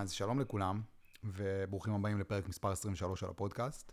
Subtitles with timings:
[0.00, 0.82] אז שלום לכולם,
[1.24, 3.92] וברוכים הבאים לפרק מספר 23 של הפודקאסט.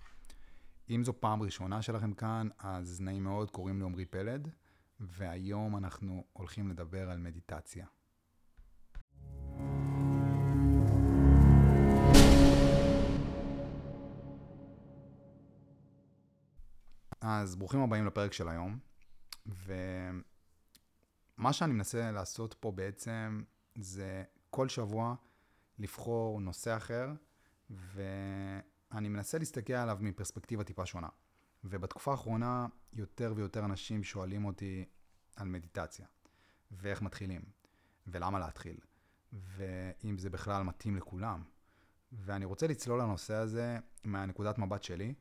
[0.89, 4.49] אם זו פעם ראשונה שלכם כאן, אז נעים מאוד, קוראים לי עמרי פלד,
[4.99, 7.85] והיום אנחנו הולכים לדבר על מדיטציה.
[17.21, 18.79] אז ברוכים הבאים לפרק של היום,
[19.45, 20.23] ומה
[21.53, 23.43] שאני מנסה לעשות פה בעצם
[23.75, 25.15] זה כל שבוע
[25.79, 27.09] לבחור נושא אחר,
[27.69, 31.09] ואני מנסה להסתכל עליו מפרספקטיבה טיפה שונה.
[31.63, 34.85] ובתקופה האחרונה יותר ויותר אנשים שואלים אותי
[35.35, 36.05] על מדיטציה,
[36.71, 37.41] ואיך מתחילים,
[38.07, 38.77] ולמה להתחיל,
[39.33, 41.43] ואם זה בכלל מתאים לכולם.
[42.11, 45.13] ואני רוצה לצלול לנושא הזה מהנקודת מבט שלי,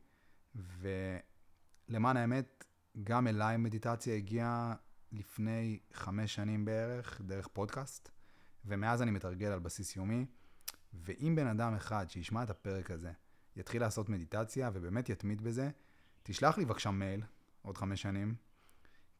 [0.54, 2.64] ולמען האמת,
[3.04, 4.74] גם אליי מדיטציה הגיעה
[5.12, 8.08] לפני חמש שנים בערך, דרך פודקאסט,
[8.64, 10.26] ומאז אני מתרגל על בסיס יומי.
[10.94, 13.12] ואם בן אדם אחד שישמע את הפרק הזה,
[13.56, 15.70] יתחיל לעשות מדיטציה ובאמת יתמיד בזה,
[16.22, 17.22] תשלח לי בבקשה מייל
[17.62, 18.34] עוד חמש שנים,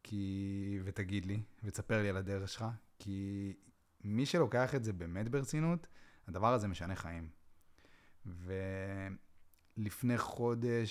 [0.03, 0.81] כי...
[0.85, 2.65] ותגיד לי, ותספר לי על הדרך שלך,
[2.99, 3.53] כי
[4.05, 5.87] מי שלוקח את זה באמת ברצינות,
[6.27, 7.29] הדבר הזה משנה חיים.
[9.77, 10.89] ולפני חודש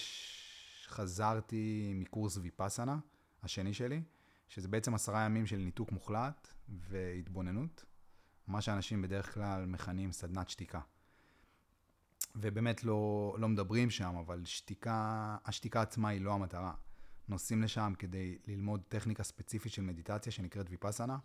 [0.87, 2.97] חזרתי מקורס ויפאסנה,
[3.43, 4.01] השני שלי,
[4.47, 7.85] שזה בעצם עשרה ימים של ניתוק מוחלט והתבוננות.
[8.51, 10.79] מה שאנשים בדרך כלל מכנים סדנת שתיקה.
[12.35, 16.73] ובאמת לא, לא מדברים שם, אבל שתיקה, השתיקה עצמה היא לא המטרה.
[17.27, 21.17] נוסעים לשם כדי ללמוד טכניקה ספציפית של מדיטציה שנקראת ויפאסנה,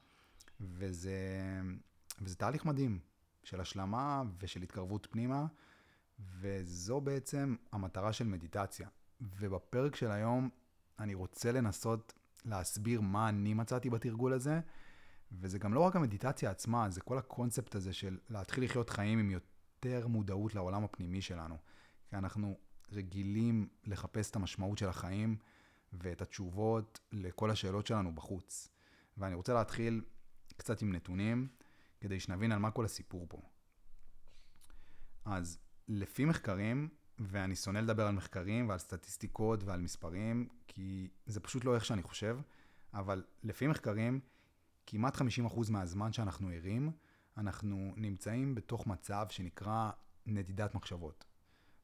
[0.60, 1.20] וזה,
[2.20, 2.98] וזה תהליך מדהים
[3.44, 5.46] של השלמה ושל התקרבות פנימה,
[6.40, 8.88] וזו בעצם המטרה של מדיטציה.
[9.20, 10.48] ובפרק של היום
[10.98, 12.12] אני רוצה לנסות
[12.44, 14.60] להסביר מה אני מצאתי בתרגול הזה,
[15.40, 19.30] וזה גם לא רק המדיטציה עצמה, זה כל הקונספט הזה של להתחיל לחיות חיים עם
[19.30, 21.56] יותר מודעות לעולם הפנימי שלנו.
[22.08, 22.58] כי אנחנו
[22.92, 25.36] רגילים לחפש את המשמעות של החיים
[25.92, 28.68] ואת התשובות לכל השאלות שלנו בחוץ.
[29.16, 30.04] ואני רוצה להתחיל
[30.56, 31.48] קצת עם נתונים,
[32.00, 33.42] כדי שנבין על מה כל הסיפור פה.
[35.24, 35.58] אז
[35.88, 36.88] לפי מחקרים,
[37.18, 42.02] ואני שונא לדבר על מחקרים ועל סטטיסטיקות ועל מספרים, כי זה פשוט לא איך שאני
[42.02, 42.38] חושב,
[42.94, 44.20] אבל לפי מחקרים,
[44.86, 46.90] כמעט 50% מהזמן שאנחנו ערים,
[47.36, 49.90] אנחנו נמצאים בתוך מצב שנקרא
[50.26, 51.24] נדידת מחשבות.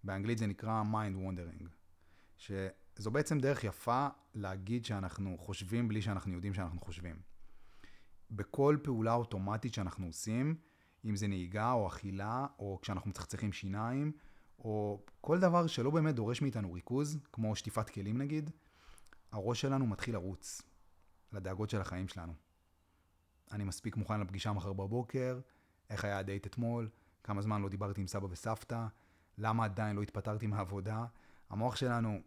[0.04, 1.66] באנגלית זה נקרא mind wandering,
[2.36, 7.16] שזו בעצם דרך יפה להגיד שאנחנו חושבים בלי שאנחנו יודעים שאנחנו חושבים.
[8.30, 10.56] בכל פעולה אוטומטית שאנחנו עושים,
[11.04, 14.12] אם זה נהיגה או אכילה, או כשאנחנו מצחצחים שיניים,
[14.58, 18.50] או כל דבר שלא באמת דורש מאיתנו ריכוז, כמו שטיפת כלים נגיד,
[19.32, 20.62] הראש שלנו מתחיל לרוץ
[21.32, 22.32] לדאגות של החיים שלנו.
[23.52, 25.40] אני מספיק מוכן לפגישה מחר בבוקר,
[25.90, 26.88] איך היה הדייט אתמול,
[27.24, 28.86] כמה זמן לא דיברתי עם סבא וסבתא,
[29.38, 31.04] למה עדיין לא התפטרתי מהעבודה.
[31.50, 32.20] המוח שלנו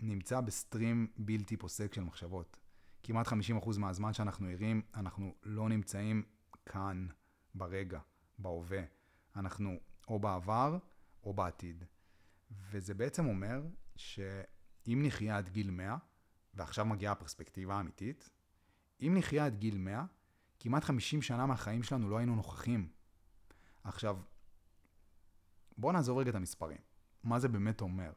[0.00, 2.56] נמצא בסטרים בלתי פוסק של מחשבות.
[3.02, 6.22] כמעט 50% מהזמן שאנחנו ערים, אנחנו לא נמצאים
[6.66, 7.06] כאן,
[7.54, 8.00] ברגע,
[8.38, 8.82] בהווה.
[9.36, 9.76] אנחנו
[10.08, 10.78] או בעבר
[11.24, 11.84] או בעתיד.
[12.50, 13.62] וזה בעצם אומר
[13.96, 15.96] שאם נחיה עד גיל 100,
[16.54, 18.30] ועכשיו מגיעה הפרספקטיבה האמיתית,
[19.00, 20.04] אם נחיה עד גיל 100,
[20.60, 22.88] כמעט 50 שנה מהחיים שלנו לא היינו נוכחים.
[23.84, 24.18] עכשיו,
[25.78, 26.78] בואו נעזוב רגע את המספרים.
[27.24, 28.12] מה זה באמת אומר?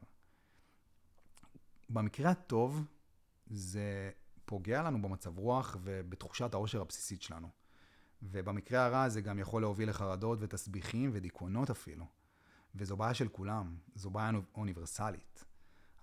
[1.90, 2.84] במקרה הטוב,
[3.46, 4.10] זה
[4.44, 7.48] פוגע לנו במצב רוח ובתחושת העושר הבסיסית שלנו.
[8.22, 12.06] ובמקרה הרע זה גם יכול להוביל לחרדות ותסביכים ודיכאונות אפילו.
[12.74, 15.44] וזו בעיה של כולם, זו בעיה אוניברסלית.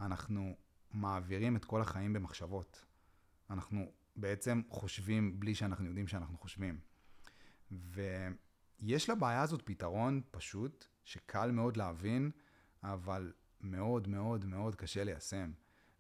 [0.02, 0.56] אנחנו
[0.91, 2.85] מעבירים את כל החיים במחשבות.
[3.50, 3.91] אנחנו
[4.22, 6.80] בעצם חושבים בלי שאנחנו יודעים שאנחנו חושבים.
[7.72, 12.32] ויש לבעיה הזאת פתרון פשוט, שקל מאוד להבין,
[12.84, 15.52] אבל מאוד מאוד מאוד קשה ליישם.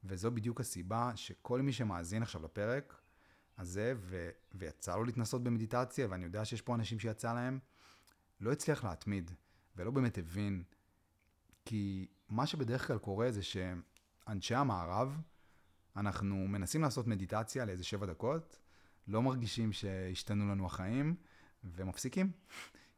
[0.03, 3.01] וזו בדיוק הסיבה שכל מי שמאזין עכשיו לפרק
[3.57, 7.59] הזה, ו- ויצא לו להתנסות במדיטציה, ואני יודע שיש פה אנשים שיצא להם,
[8.41, 9.31] לא הצליח להתמיד,
[9.75, 10.63] ולא באמת הבין.
[11.65, 15.21] כי מה שבדרך כלל קורה זה שאנשי המערב,
[15.95, 18.59] אנחנו מנסים לעשות מדיטציה לאיזה שבע דקות,
[19.07, 21.15] לא מרגישים שהשתנו לנו החיים,
[21.63, 22.31] ומפסיקים.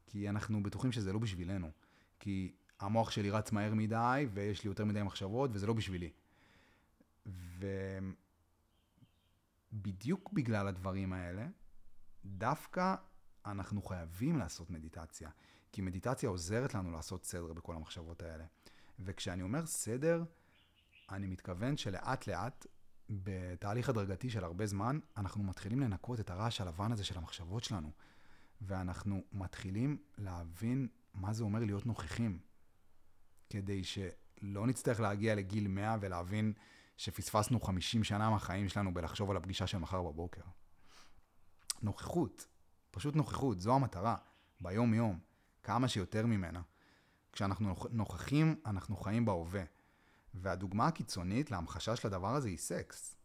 [0.08, 1.72] כי אנחנו בטוחים שזה לא בשבילנו.
[2.20, 6.12] כי המוח שלי רץ מהר מדי, ויש לי יותר מדי מחשבות, וזה לא בשבילי.
[9.72, 11.48] ובדיוק בגלל הדברים האלה,
[12.26, 12.96] דווקא
[13.46, 15.30] אנחנו חייבים לעשות מדיטציה.
[15.72, 18.46] כי מדיטציה עוזרת לנו לעשות סדר בכל המחשבות האלה.
[19.00, 20.24] וכשאני אומר סדר,
[21.12, 22.66] אני מתכוון שלאט לאט
[23.10, 27.92] בתהליך הדרגתי של הרבה זמן, אנחנו מתחילים לנקות את הרעש הלבן הזה של המחשבות שלנו,
[28.62, 32.40] ואנחנו מתחילים להבין מה זה אומר להיות נוכחים,
[33.50, 36.54] כדי שלא נצטרך להגיע לגיל 100 ולהבין
[36.98, 40.42] שפספסנו 50 שנה מהחיים שלנו בלחשוב על הפגישה של מחר בבוקר.
[41.82, 42.48] נוכחות,
[42.92, 44.16] פשוט נוכחות, זו המטרה,
[44.62, 45.20] ביום-יום,
[45.64, 46.62] כמה שיותר ממנה.
[47.32, 49.64] כשאנחנו נוכחים, אנחנו חיים בהווה.
[50.34, 53.16] והדוגמה הקיצונית להמחשה של הדבר הזה היא סקס.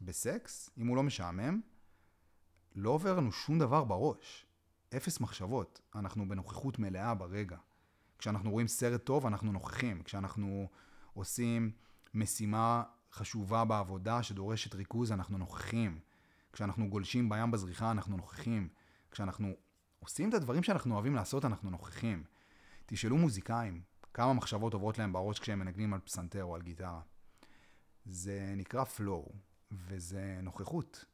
[0.00, 1.60] בסקס, אם הוא לא משעמם,
[2.74, 4.46] לא עובר לנו שום דבר בראש.
[4.96, 5.80] אפס מחשבות.
[5.94, 7.56] אנחנו בנוכחות מלאה ברגע.
[8.18, 10.02] כשאנחנו רואים סרט טוב, אנחנו נוכחים.
[10.02, 10.68] כשאנחנו
[11.14, 11.70] עושים
[12.14, 12.82] משימה
[13.12, 15.98] חשובה בעבודה שדורשת ריכוז, אנחנו נוכחים.
[16.52, 18.68] כשאנחנו גולשים בים בזריחה, אנחנו נוכחים.
[19.10, 19.52] כשאנחנו
[19.98, 22.24] עושים את הדברים שאנחנו אוהבים לעשות, אנחנו נוכחים.
[22.86, 23.82] תשאלו מוזיקאים,
[24.18, 27.00] כמה מחשבות עוברות להם בראש כשהם מנגנים על פסנתר או על גיטרה.
[28.06, 29.32] זה נקרא flow,
[29.70, 31.04] וזה נוכחות.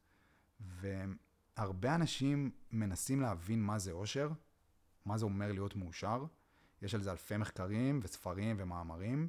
[0.60, 4.30] והרבה אנשים מנסים להבין מה זה אושר,
[5.04, 6.24] מה זה אומר להיות מאושר.
[6.82, 9.28] יש על זה אלפי מחקרים וספרים ומאמרים,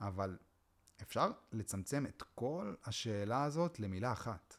[0.00, 0.38] אבל
[1.02, 4.56] אפשר לצמצם את כל השאלה הזאת למילה אחת,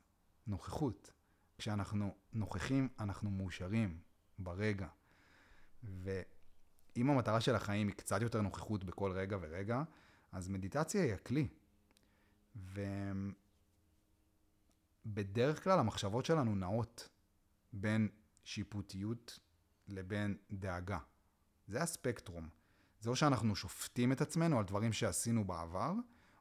[0.48, 1.14] נוכחות.
[1.58, 4.00] כשאנחנו נוכחים, אנחנו מאושרים
[4.40, 4.88] ברגע.
[6.96, 9.84] ואם המטרה של החיים היא קצת יותר נוכחות בכל רגע ורגע,
[10.32, 11.48] אז מדיטציה היא הכלי.
[15.06, 17.10] ובדרך כלל המחשבות שלנו נעות
[17.74, 18.10] בין
[18.44, 19.40] שיפוטיות
[19.88, 21.00] לבין דאגה.
[21.68, 22.50] זה הספקטרום.
[23.00, 25.94] זה או שאנחנו שופטים את עצמנו על דברים שעשינו בעבר,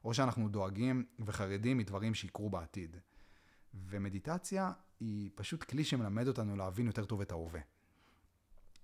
[0.03, 2.97] או שאנחנו דואגים וחרדים מדברים שיקרו בעתיד.
[3.73, 7.61] ומדיטציה היא פשוט כלי שמלמד אותנו להבין יותר טוב את ההווה.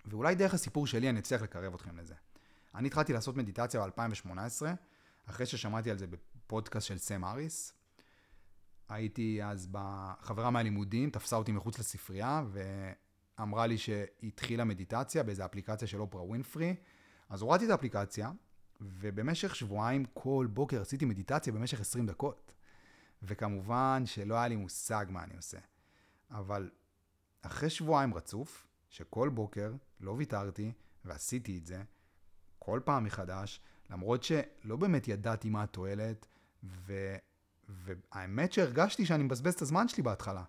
[0.04, 2.14] ואולי דרך הסיפור שלי אני אצליח לקרב אתכם לזה.
[2.74, 4.66] אני התחלתי לעשות מדיטציה ב-2018,
[5.26, 7.72] אחרי ששמעתי על זה בפודקאסט של סם אריס.
[8.88, 12.42] הייתי אז בחברה מהלימודים, תפסה אותי מחוץ לספרייה,
[13.38, 16.76] ואמרה לי שהתחילה מדיטציה באיזו אפליקציה של אופרה ווינפרי.
[17.28, 18.30] אז הורדתי את האפליקציה,
[18.80, 22.54] ובמשך שבועיים כל בוקר עשיתי מדיטציה במשך 20 דקות.
[23.22, 25.58] וכמובן שלא היה לי מושג מה אני עושה.
[26.30, 26.70] אבל
[27.42, 30.72] אחרי שבועיים רצוף, שכל בוקר לא ויתרתי
[31.04, 31.82] ועשיתי את זה,
[32.58, 33.60] כל פעם מחדש,
[33.90, 36.26] למרות שלא באמת ידעתי מה התועלת,
[36.64, 37.16] ו...
[37.68, 40.44] והאמת שהרגשתי שאני מבזבז את הזמן שלי בהתחלה,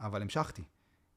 [0.00, 0.62] אבל המשכתי,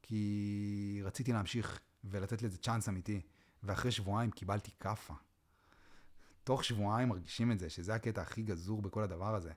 [0.01, 3.21] כי רציתי להמשיך ולתת לזה צ'אנס אמיתי,
[3.63, 5.13] ואחרי שבועיים קיבלתי כאפה.
[6.43, 9.51] תוך שבועיים מרגישים את זה, שזה הקטע הכי גזור בכל הדבר הזה.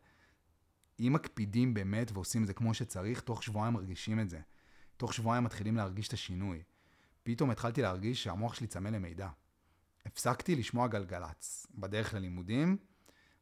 [1.00, 4.40] אם מקפידים באמת ועושים את זה כמו שצריך, תוך שבועיים מרגישים את זה.
[4.96, 6.62] תוך שבועיים מתחילים להרגיש את השינוי.
[7.26, 9.28] פתאום התחלתי להרגיש שהמוח שלי צמא למידע.
[10.06, 11.66] הפסקתי לשמוע גלגלצ.
[11.74, 12.76] בדרך ללימודים,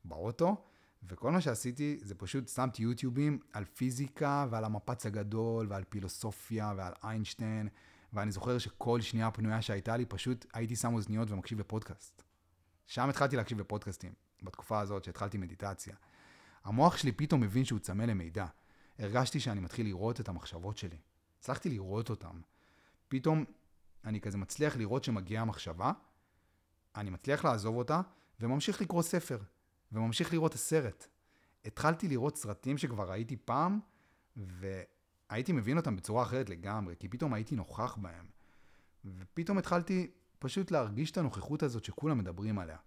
[0.04, 0.64] באוטו,
[1.08, 6.92] וכל מה שעשיתי זה פשוט שמתי יוטיובים על פיזיקה ועל המפץ הגדול ועל פילוסופיה ועל
[7.04, 7.68] איינשטיין,
[8.12, 12.22] ואני זוכר שכל שנייה פנויה שהייתה לי, פשוט הייתי שם אוזניות ומקשיב לפודקאסט.
[12.86, 15.96] שם התחלתי להקשיב לפודקאסטים, בתקופה הזאת שהתחלתי מדיטציה.
[16.64, 18.46] המוח שלי פתאום מבין שהוא צמא למידע.
[18.98, 20.98] הרגשתי שאני מתחיל לראות את המחשבות שלי.
[21.38, 22.40] הצלחתי לראות אותן.
[23.08, 23.44] פתאום
[24.04, 25.92] אני כזה מצליח לראות שמגיעה המחשבה,
[26.96, 28.00] אני מצליח לעזוב אותה,
[28.40, 29.38] וממשיך לקרוא ספר,
[29.92, 31.06] וממשיך לראות את הסרט.
[31.64, 33.80] התחלתי לראות סרטים שכבר ראיתי פעם,
[34.36, 38.26] והייתי מבין אותם בצורה אחרת לגמרי, כי פתאום הייתי נוכח בהם.
[39.04, 42.78] ופתאום התחלתי פשוט להרגיש את הנוכחות הזאת שכולם מדברים עליה.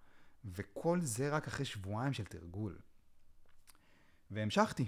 [0.46, 2.80] וכל זה רק אחרי שבועיים של תרגול.
[4.31, 4.86] והמשכתי,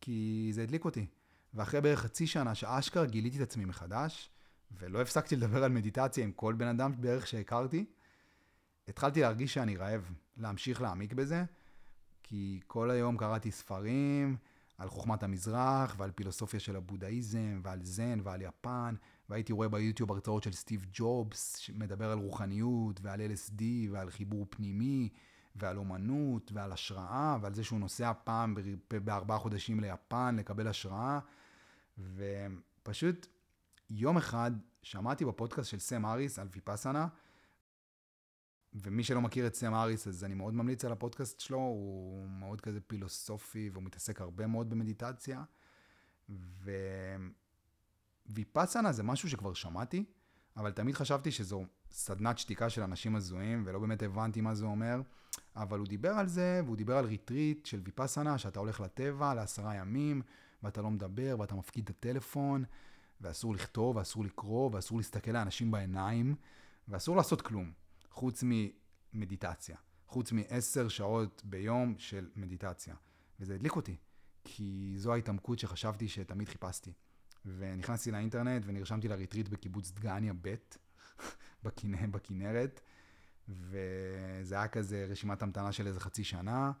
[0.00, 1.06] כי זה הדליק אותי.
[1.54, 4.30] ואחרי בערך חצי שנה שאשכרה גיליתי את עצמי מחדש,
[4.78, 7.84] ולא הפסקתי לדבר על מדיטציה עם כל בן אדם בערך שהכרתי,
[8.88, 11.44] התחלתי להרגיש שאני רעב להמשיך להעמיק בזה,
[12.22, 14.36] כי כל היום קראתי ספרים
[14.78, 18.94] על חוכמת המזרח ועל פילוסופיה של הבודהיזם ועל זן ועל יפן,
[19.28, 25.08] והייתי רואה ביוטיוב הרצאות של סטיב ג'ובס, שמדבר על רוחניות ועל LSD ועל חיבור פנימי
[25.56, 28.54] ועל אומנות ועל השראה ועל זה שהוא נוסע פעם
[28.90, 31.18] בארבעה חודשים ליפן לקבל השראה.
[31.98, 33.26] ופשוט
[33.94, 34.50] יום אחד
[34.82, 37.08] שמעתי בפודקאסט של סם אריס על ויפאסנה,
[38.74, 42.60] ומי שלא מכיר את סם האריס, אז אני מאוד ממליץ על הפודקאסט שלו, הוא מאוד
[42.60, 45.44] כזה פילוסופי, והוא מתעסק הרבה מאוד במדיטציה.
[48.30, 50.04] וויפאסנה זה משהו שכבר שמעתי,
[50.56, 55.00] אבל תמיד חשבתי שזו סדנת שתיקה של אנשים הזויים, ולא באמת הבנתי מה זה אומר.
[55.56, 59.74] אבל הוא דיבר על זה, והוא דיבר על ריטריט של ויפאסנה, שאתה הולך לטבע לעשרה
[59.74, 60.22] ימים,
[60.62, 62.64] ואתה לא מדבר, ואתה מפקיד את הטלפון,
[63.22, 66.34] ואסור לכתוב, ואסור לקרוא, ואסור להסתכל לאנשים בעיניים,
[66.88, 67.72] ואסור לעשות כלום.
[68.10, 69.76] חוץ ממדיטציה,
[70.06, 72.94] חוץ מעשר שעות ביום של מדיטציה.
[73.40, 73.96] וזה הדליק אותי,
[74.44, 76.92] כי זו ההתעמקות שחשבתי שתמיד חיפשתי.
[77.44, 80.54] ונכנסתי לאינטרנט ונרשמתי לריטריט בקיבוץ דגניה ב'
[82.10, 82.80] בכנרת,
[83.48, 86.72] וזה היה כזה רשימת המתנה של איזה חצי שנה,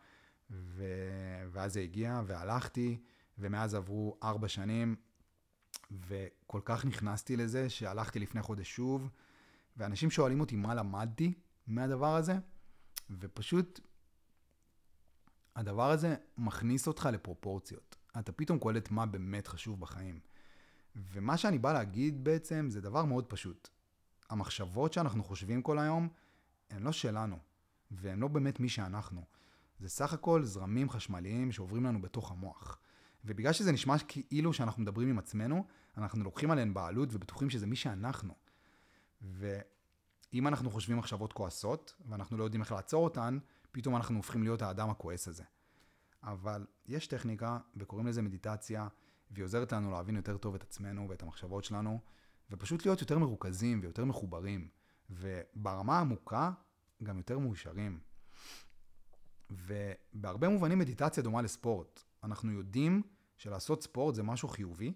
[0.50, 0.84] ו...
[1.50, 2.98] ואז זה הגיע, והלכתי,
[3.38, 4.96] ומאז עברו ארבע שנים,
[6.00, 9.10] וכל כך נכנסתי לזה, שהלכתי לפני חודש שוב,
[9.76, 11.34] ואנשים שואלים אותי מה למדתי
[11.66, 12.34] מהדבר הזה,
[13.10, 13.80] ופשוט
[15.56, 17.96] הדבר הזה מכניס אותך לפרופורציות.
[18.18, 20.20] אתה פתאום קולט מה באמת חשוב בחיים.
[20.96, 23.68] ומה שאני בא להגיד בעצם זה דבר מאוד פשוט.
[24.30, 26.08] המחשבות שאנחנו חושבים כל היום,
[26.70, 27.38] הן לא שלנו,
[27.90, 29.24] והן לא באמת מי שאנחנו.
[29.78, 32.78] זה סך הכל זרמים חשמליים שעוברים לנו בתוך המוח.
[33.24, 37.76] ובגלל שזה נשמע כאילו שאנחנו מדברים עם עצמנו, אנחנו לוקחים עליהן בעלות ובטוחים שזה מי
[37.76, 38.34] שאנחנו.
[39.22, 43.38] ואם אנחנו חושבים מחשבות כועסות, ואנחנו לא יודעים איך לעצור אותן,
[43.72, 45.44] פתאום אנחנו הופכים להיות האדם הכועס הזה.
[46.22, 48.88] אבל יש טכניקה, וקוראים לזה מדיטציה,
[49.30, 52.00] והיא עוזרת לנו להבין יותר טוב את עצמנו ואת המחשבות שלנו,
[52.50, 54.68] ופשוט להיות יותר מרוכזים ויותר מחוברים,
[55.10, 56.52] וברמה העמוקה,
[57.02, 58.00] גם יותר מאושרים.
[59.50, 62.02] ובהרבה מובנים מדיטציה דומה לספורט.
[62.24, 63.02] אנחנו יודעים
[63.36, 64.92] שלעשות ספורט זה משהו חיובי,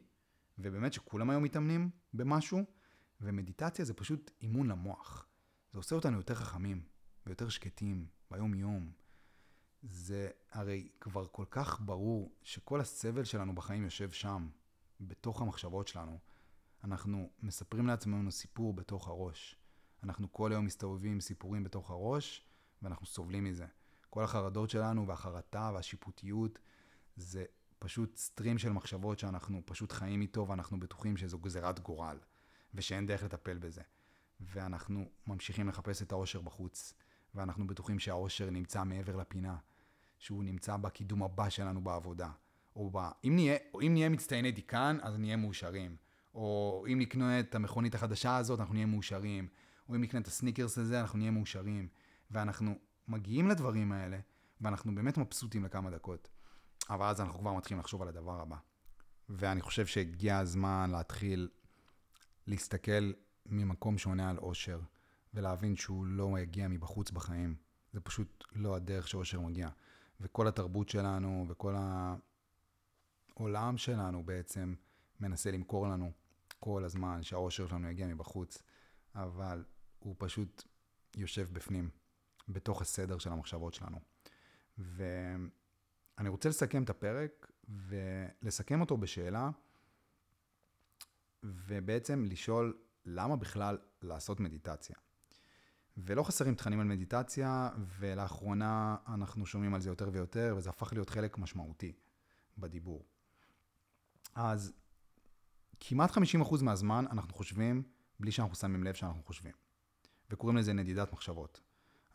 [0.59, 2.65] ובאמת שכולם היום מתאמנים במשהו,
[3.21, 5.29] ומדיטציה זה פשוט אימון למוח.
[5.73, 6.83] זה עושה אותנו יותר חכמים
[7.27, 8.91] ויותר שקטים ביום-יום.
[9.83, 14.49] זה הרי כבר כל כך ברור שכל הסבל שלנו בחיים יושב שם,
[15.01, 16.19] בתוך המחשבות שלנו.
[16.85, 19.57] אנחנו מספרים לעצמנו סיפור בתוך הראש.
[20.03, 22.45] אנחנו כל היום מסתובבים עם סיפורים בתוך הראש,
[22.83, 23.67] ואנחנו סובלים מזה.
[24.11, 26.59] כל החרדות שלנו והחרטה והשיפוטיות,
[27.17, 27.45] זה
[27.79, 32.19] פשוט סטרים של מחשבות שאנחנו פשוט חיים איתו, ואנחנו בטוחים שזו גזירת גורל,
[32.75, 33.83] ושאין דרך לטפל בזה.
[34.41, 36.95] ואנחנו ממשיכים לחפש את האושר בחוץ,
[37.35, 39.57] ואנחנו בטוחים שהאושר נמצא מעבר לפינה,
[40.19, 42.31] שהוא נמצא בקידום הבא שלנו בעבודה.
[42.77, 42.99] או ב...
[43.25, 45.97] אם נהיה, או אם נהיה מצטייני דיקן, אז נהיה מאושרים.
[46.35, 49.49] או אם נקנה את המכונית החדשה הזאת, אנחנו נהיה מאושרים.
[49.89, 51.89] או אם נקנה את הסניקרס הזה, אנחנו נהיה מאושרים.
[52.31, 52.75] ואנחנו
[53.09, 54.19] מגיעים לדברים האלה,
[54.61, 56.29] ואנחנו באמת מבסוטים לכמה דקות.
[56.91, 58.57] אבל אז אנחנו כבר מתחילים לחשוב על הדבר הבא.
[59.29, 61.49] ואני חושב שהגיע הזמן להתחיל
[62.47, 63.13] להסתכל
[63.47, 64.81] ממקום שעונה על אושר,
[65.35, 67.57] ולהבין שהוא לא יגיע מבחוץ בחיים.
[67.93, 69.69] זה פשוט לא הדרך שאושר מגיע.
[70.21, 71.75] וכל התרבות שלנו, וכל
[73.37, 74.75] העולם שלנו בעצם
[75.21, 76.13] מנסה למכור לנו
[76.61, 78.63] כל הזמן שהאושר שלנו יגיע מבחוץ,
[79.15, 79.65] אבל
[79.99, 80.65] הוא פשוט
[81.17, 81.91] יושב בפנים,
[82.49, 84.01] בתוך הסדר של המחשבות שלנו.
[86.19, 89.51] ואני רוצה לסכם את הפרק, ולסכם אותו בשאלה,
[91.43, 94.97] ובעצם לשאול למה בכלל לעשות מדיטציה.
[95.97, 101.11] ולא חסרים תכנים על מדיטציה, ולאחרונה אנחנו שומעים על זה יותר ויותר, וזה הפך להיות
[101.11, 101.93] חלק משמעותי
[102.59, 103.05] בדיבור.
[104.35, 104.73] אז
[105.81, 107.83] כמעט 50% מהזמן אנחנו חושבים
[108.21, 109.53] בלי שאנחנו שמים לב שאנחנו חושבים.
[110.31, 111.61] וקוראים לזה נדידת מחשבות.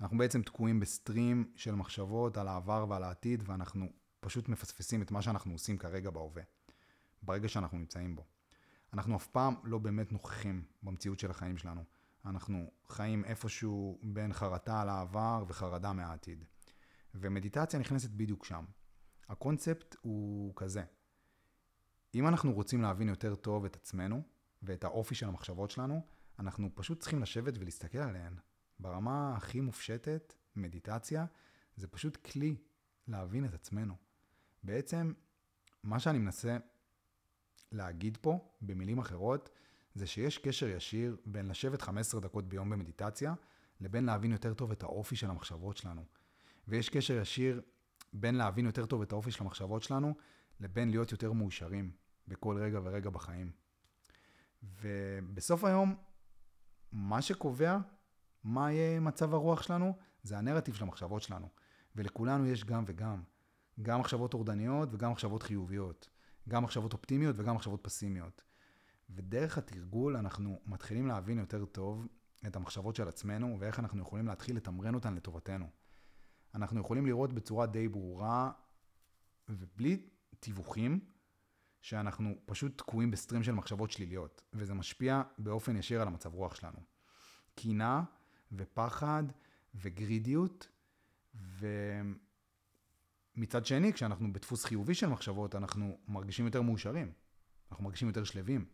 [0.01, 3.89] אנחנו בעצם תקועים בסטרים של מחשבות על העבר ועל העתיד, ואנחנו
[4.20, 6.43] פשוט מפספסים את מה שאנחנו עושים כרגע בהווה,
[7.22, 8.25] ברגע שאנחנו נמצאים בו.
[8.93, 11.84] אנחנו אף פעם לא באמת נוכחים במציאות של החיים שלנו.
[12.25, 16.46] אנחנו חיים איפשהו בין חרטה על העבר וחרדה מהעתיד.
[17.15, 18.65] ומדיטציה נכנסת בדיוק שם.
[19.29, 20.84] הקונספט הוא כזה,
[22.15, 24.22] אם אנחנו רוצים להבין יותר טוב את עצמנו
[24.63, 26.01] ואת האופי של המחשבות שלנו,
[26.39, 28.36] אנחנו פשוט צריכים לשבת ולהסתכל עליהן.
[28.81, 31.25] ברמה הכי מופשטת, מדיטציה,
[31.75, 32.55] זה פשוט כלי
[33.07, 33.95] להבין את עצמנו.
[34.63, 35.13] בעצם,
[35.83, 36.57] מה שאני מנסה
[37.71, 39.50] להגיד פה, במילים אחרות,
[39.95, 43.33] זה שיש קשר ישיר בין לשבת 15 דקות ביום במדיטציה,
[43.81, 46.05] לבין להבין יותר טוב את האופי של המחשבות שלנו.
[46.67, 47.61] ויש קשר ישיר
[48.13, 50.15] בין להבין יותר טוב את האופי של המחשבות שלנו,
[50.59, 51.91] לבין להיות יותר מאושרים
[52.27, 53.51] בכל רגע ורגע בחיים.
[54.63, 55.95] ובסוף היום,
[56.91, 57.77] מה שקובע
[58.43, 61.48] מה יהיה מצב הרוח שלנו, זה הנרטיב של המחשבות שלנו.
[61.95, 63.24] ולכולנו יש גם וגם.
[63.81, 66.10] גם מחשבות טורדניות וגם מחשבות חיוביות.
[66.50, 68.43] גם מחשבות אופטימיות וגם מחשבות פסימיות.
[69.10, 72.07] ודרך התרגול אנחנו מתחילים להבין יותר טוב
[72.48, 75.65] את המחשבות של עצמנו ואיך אנחנו יכולים להתחיל לתמרן אותן לטובתנו.
[76.55, 78.51] אנחנו יכולים לראות בצורה די ברורה
[79.50, 81.00] ובלי תיווכים
[81.81, 86.79] שאנחנו פשוט תקועים בסטרים של מחשבות שליליות, וזה משפיע באופן ישיר על המצב רוח שלנו.
[87.55, 88.03] קינה
[88.51, 89.24] ופחד
[89.75, 90.67] וגרידיות,
[93.36, 97.12] ומצד שני, כשאנחנו בדפוס חיובי של מחשבות, אנחנו מרגישים יותר מאושרים,
[97.72, 98.65] אנחנו מרגישים יותר שלווים.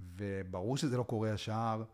[0.00, 1.84] וברור שזה לא קורה ישר,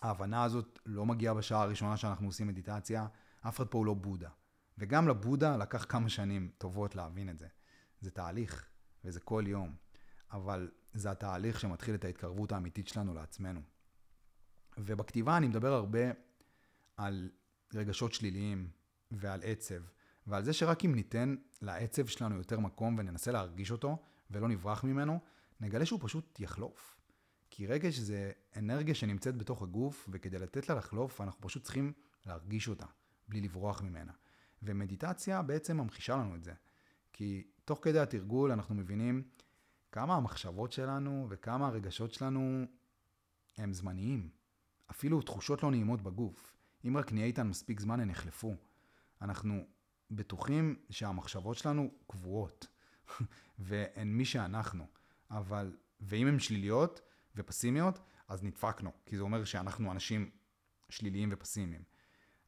[0.00, 3.06] ההבנה הזאת לא מגיעה בשעה הראשונה שאנחנו עושים מדיטציה,
[3.40, 4.28] אף אחד פה הוא לא בודה.
[4.78, 7.46] וגם לבודה לקח כמה שנים טובות להבין את זה.
[8.00, 8.68] זה תהליך,
[9.04, 9.74] וזה כל יום.
[10.32, 13.60] אבל זה התהליך שמתחיל את ההתקרבות האמיתית שלנו לעצמנו.
[14.84, 16.10] ובכתיבה אני מדבר הרבה
[16.96, 17.30] על
[17.74, 18.70] רגשות שליליים
[19.10, 19.82] ועל עצב,
[20.26, 23.98] ועל זה שרק אם ניתן לעצב שלנו יותר מקום וננסה להרגיש אותו,
[24.30, 25.20] ולא נברח ממנו,
[25.60, 27.00] נגלה שהוא פשוט יחלוף.
[27.50, 31.92] כי רגש זה אנרגיה שנמצאת בתוך הגוף, וכדי לתת לה לחלוף, אנחנו פשוט צריכים
[32.26, 32.86] להרגיש אותה,
[33.28, 34.12] בלי לברוח ממנה.
[34.62, 36.52] ומדיטציה בעצם ממחישה לנו את זה.
[37.12, 39.22] כי תוך כדי התרגול אנחנו מבינים
[39.92, 42.66] כמה המחשבות שלנו וכמה הרגשות שלנו
[43.58, 44.39] הם זמניים.
[44.90, 46.56] אפילו תחושות לא נעימות בגוף.
[46.88, 48.56] אם רק נהיה איתן מספיק זמן, הן יחלפו.
[49.22, 49.66] אנחנו
[50.10, 52.66] בטוחים שהמחשבות שלנו קבועות,
[53.58, 54.86] והן מי שאנחנו.
[55.30, 57.00] אבל, ואם הן שליליות
[57.36, 60.30] ופסימיות, אז נדפקנו, כי זה אומר שאנחנו אנשים
[60.88, 61.82] שליליים ופסימיים.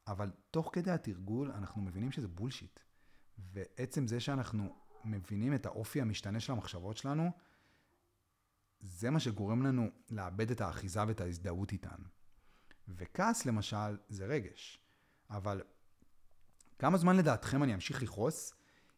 [0.07, 2.79] אבל תוך כדי התרגול אנחנו מבינים שזה בולשיט.
[3.37, 7.31] ועצם זה שאנחנו מבינים את האופי המשתנה של המחשבות שלנו,
[8.79, 12.03] זה מה שגורם לנו לאבד את האחיזה ואת ההזדהות איתן.
[12.87, 14.79] וכעס למשל זה רגש,
[15.29, 15.61] אבל
[16.79, 18.53] כמה זמן לדעתכם אני אמשיך לכעוס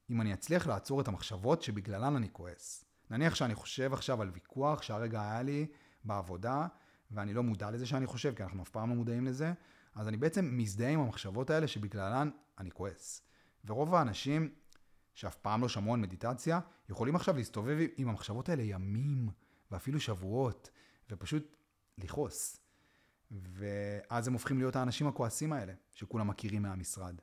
[0.10, 2.86] אם אני אצליח לעצור את המחשבות שבגללן אני כועס?
[3.10, 5.68] נניח שאני חושב עכשיו על ויכוח שהרגע היה לי
[6.04, 6.68] בעבודה,
[7.12, 9.54] ואני לא מודע לזה שאני חושב, כי אנחנו אף פעם לא מודעים לזה,
[9.96, 13.22] אז אני בעצם מזדהה עם המחשבות האלה שבגללן אני כועס.
[13.66, 14.56] ורוב האנשים
[15.14, 19.30] שאף פעם לא שמעו על מדיטציה, יכולים עכשיו להסתובב עם המחשבות האלה ימים,
[19.72, 20.70] ואפילו שבועות,
[21.10, 21.56] ופשוט
[21.98, 22.65] לכעוס.
[23.32, 27.16] ואז הם הופכים להיות האנשים הכועסים האלה, שכולם מכירים מהמשרד.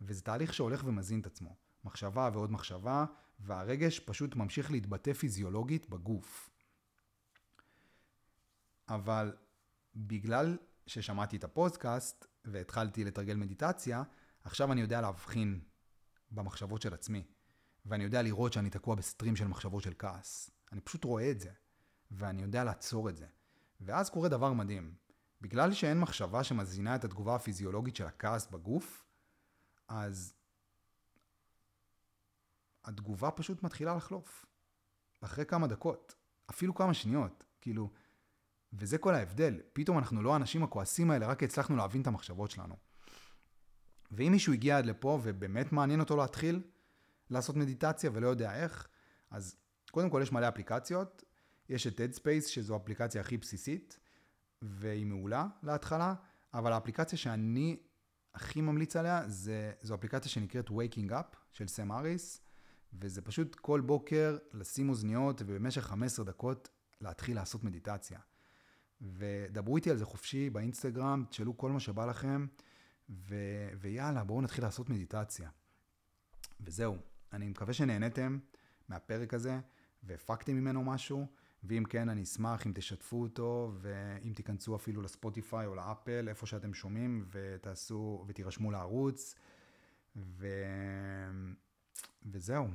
[0.00, 1.56] וזה תהליך שהולך ומזין את עצמו.
[1.84, 3.04] מחשבה ועוד מחשבה,
[3.40, 6.50] והרגש פשוט ממשיך להתבטא פיזיולוגית בגוף.
[8.88, 9.36] אבל
[9.96, 14.02] בגלל ששמעתי את הפודקאסט והתחלתי לתרגל מדיטציה,
[14.44, 15.60] עכשיו אני יודע להבחין
[16.30, 17.24] במחשבות של עצמי.
[17.86, 20.50] ואני יודע לראות שאני תקוע בסטרים של מחשבות של כעס.
[20.72, 21.50] אני פשוט רואה את זה,
[22.10, 23.26] ואני יודע לעצור את זה.
[23.80, 24.94] ואז קורה דבר מדהים.
[25.40, 29.04] בגלל שאין מחשבה שמזינה את התגובה הפיזיולוגית של הכעס בגוף,
[29.88, 30.34] אז
[32.84, 34.46] התגובה פשוט מתחילה לחלוף.
[35.20, 36.14] אחרי כמה דקות,
[36.50, 37.90] אפילו כמה שניות, כאילו,
[38.72, 39.60] וזה כל ההבדל.
[39.72, 42.76] פתאום אנחנו לא האנשים הכועסים האלה, רק הצלחנו להבין את המחשבות שלנו.
[44.10, 46.62] ואם מישהו הגיע עד לפה ובאמת מעניין אותו להתחיל
[47.30, 48.88] לעשות מדיטציה ולא יודע איך,
[49.30, 49.56] אז
[49.90, 51.24] קודם כל יש מלא אפליקציות.
[51.68, 53.98] יש את Headspace, שזו האפליקציה הכי בסיסית,
[54.62, 56.14] והיא מעולה להתחלה,
[56.54, 57.76] אבל האפליקציה שאני
[58.34, 62.40] הכי ממליץ עליה, זה, זו אפליקציה שנקראת Waking Up של סם אריס,
[62.92, 66.68] וזה פשוט כל בוקר לשים אוזניות ובמשך 15 דקות
[67.00, 68.18] להתחיל לעשות מדיטציה.
[69.00, 72.46] ודברו איתי על זה חופשי באינסטגרם, תשאלו כל מה שבא לכם,
[73.10, 73.34] ו...
[73.80, 75.50] ויאללה, בואו נתחיל לעשות מדיטציה.
[76.60, 76.96] וזהו,
[77.32, 78.38] אני מקווה שנהניתם
[78.88, 79.60] מהפרק הזה,
[80.02, 81.26] והפקתם ממנו משהו,
[81.64, 86.74] ואם כן, אני אשמח אם תשתפו אותו, ואם תיכנסו אפילו לספוטיפיי או לאפל, איפה שאתם
[86.74, 89.34] שומעים, ותעשו, ותירשמו לערוץ,
[90.16, 90.46] ו...
[92.26, 92.68] וזהו,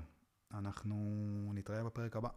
[0.54, 0.96] אנחנו
[1.54, 2.30] נתראה בפרק הבא.